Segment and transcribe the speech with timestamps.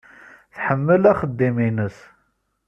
[0.55, 1.97] Tḥemmel axeddim-nnes.